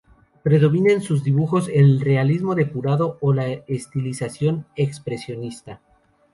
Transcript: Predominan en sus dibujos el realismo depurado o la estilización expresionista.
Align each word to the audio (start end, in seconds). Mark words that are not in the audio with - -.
Predominan 0.41 0.93
en 0.93 1.01
sus 1.03 1.23
dibujos 1.23 1.69
el 1.71 2.01
realismo 2.01 2.55
depurado 2.55 3.19
o 3.21 3.33
la 3.33 3.45
estilización 3.49 4.65
expresionista. 4.75 5.79